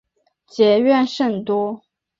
[0.47, 1.83] 结怨甚多。